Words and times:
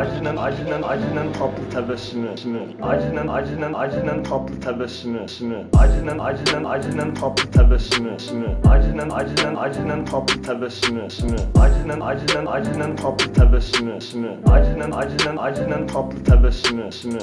acının 0.00 0.36
acının 0.36 0.82
acının 0.82 1.32
tatlı 1.32 1.70
tebessümü 1.70 2.36
sümü. 2.36 2.60
Acının 2.82 3.28
acının 3.28 3.74
acının 3.74 4.22
tatlı 4.22 4.60
tebessümü 4.60 5.28
sümü. 5.28 5.64
Acının 5.78 6.18
acının 6.18 6.64
acının 6.64 7.14
tatlı 7.14 7.50
tebessümü 7.50 8.18
sümü. 8.18 8.46
Acının 8.70 9.10
acının 9.10 9.54
acının 9.56 10.04
tatlı 10.04 10.42
tebessümü 10.42 11.10
sümü. 11.10 11.36
Acının 11.60 12.00
acının 12.00 12.46
acının 12.46 12.96
tatlı 12.96 13.32
tebessümü 13.32 14.00
sümü. 14.00 14.36
Acının 14.46 14.90
acının 14.92 15.36
acının 15.36 15.86
tatlı 15.86 16.24
tebessümü 16.24 16.92
sümü. 16.92 17.18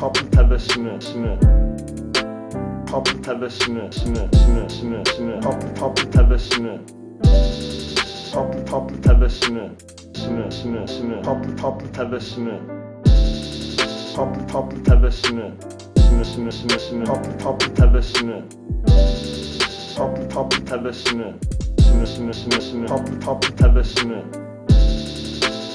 Tatlı 0.00 0.30
tebessümü 0.30 1.00
sümü. 1.00 1.38
Tatlı 2.90 3.22
tebessümü 3.22 3.92
sümü 3.92 4.16
sümü 4.16 4.70
sümü 4.70 5.02
sümü. 5.16 5.40
Tatlı 5.40 5.74
tatlı 5.74 6.10
tebessümü. 6.10 6.80
Tatlı 8.32 8.64
tatlı 8.64 9.02
tebessümü 9.02 9.70
Sümü 10.24 10.52
sümü 10.52 10.88
sümü 10.88 11.22
Tatlı 11.22 11.56
tatlı 11.56 11.92
tebessümü 11.92 12.60
Tatlı 14.16 14.46
tatlı 14.46 14.84
tebessümü 14.84 15.50
Sümü 15.96 16.24
sümü 16.24 16.52
sümü 16.52 16.78
sümü 16.80 17.04
Tatlı 17.04 17.38
tatlı 17.38 17.74
tebessümü 17.74 18.44
Tatlı 19.96 20.28
tatlı 20.28 20.64
tebessümü 20.64 21.34
Sümü 21.80 22.06
sümü 22.06 22.34
sümü 22.34 22.60
sümü 22.60 22.86
Tatlı 22.86 23.20
tatlı 23.20 23.56
tebessümü 23.56 24.22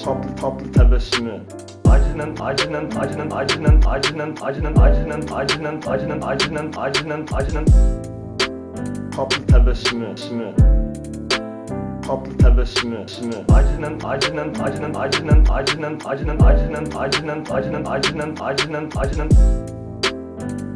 Tatlı 0.06 0.36
tatlı 0.36 0.72
tebessümü 0.72 1.40
Acının 1.90 2.36
acının 2.42 2.92
acının 3.00 3.32
acının 3.32 3.82
acının 3.86 4.36
acının 4.42 4.76
acının 4.76 5.28
acının 5.32 5.82
acının 5.88 6.22
acının 6.22 6.74
acının 6.78 7.26
acının 7.34 7.66
Tatlı 9.16 9.46
tebessümü 9.48 10.18
sümü 10.18 10.54
tatlı 12.10 12.38
tebessümü 12.38 13.08
sümü 13.08 13.34
acının 13.54 14.00
acının 14.04 14.54
acının 14.64 14.94
acının 14.94 15.46
acının 15.46 16.00
acının 16.06 16.40
acının 16.40 16.92
acının 16.96 17.46
acının 17.52 17.86
acının 17.86 18.36
acının 18.42 18.90
acının 18.96 19.30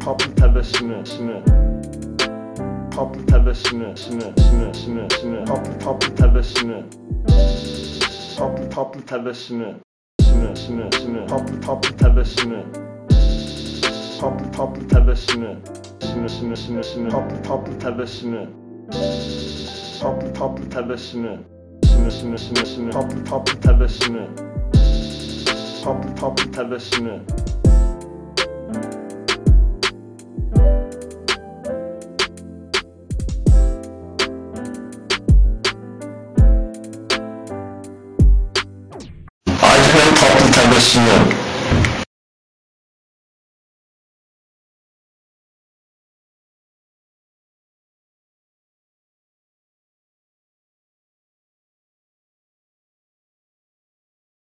tatlı 0.04 0.34
tebessümü 0.34 1.06
sümü 1.06 1.42
tatlı 2.96 3.26
tebessümü 3.26 3.96
sümü 3.96 4.20
sümü 4.20 4.74
sümü 4.74 5.08
sümü 5.20 5.44
tatlı 5.44 5.78
tatlı 5.78 6.14
tebessümü 6.14 6.84
tatlı 8.38 8.70
tatlı 8.70 9.00
tebessümü 9.06 9.74
sümü 10.20 10.56
sümü 10.56 10.88
sümü 10.92 11.26
tatlı 11.26 11.60
tatlı 11.60 11.96
tebessümü 11.96 12.64
tatlı 14.20 14.52
tatlı 14.56 14.88
tebessümü 14.88 15.56
sümü 16.00 16.28
sümü 16.28 16.56
sümü 16.56 16.84
sümü 16.84 17.08
tatlı 17.08 17.42
tatlı 17.42 17.78
tebessümü 17.78 18.48
tatlı 20.00 20.34
tatlı 20.34 20.70
tebessümü. 20.70 21.38
Sümü 21.84 22.10
sümü 22.10 22.38
sümü 22.38 22.66
sümü 22.66 22.90
tatlı 22.90 23.24
tatlı 23.24 23.60
tebessümü. 23.60 24.28
Tatlı 25.84 26.14
tatlı 26.14 26.52
tebessümü. 26.52 27.20
Acının 39.62 40.14
tatlı 40.14 40.52
tebessümü 40.52 41.33